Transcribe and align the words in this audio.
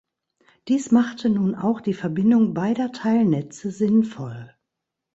Dies 0.67 0.89
machte 0.89 1.29
nun 1.29 1.53
auch 1.53 1.79
die 1.79 1.93
Verbindung 1.93 2.55
beider 2.55 2.91
Teilnetze 2.91 3.69
sinnvoll. 3.69 4.51